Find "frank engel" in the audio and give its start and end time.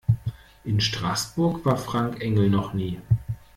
1.77-2.49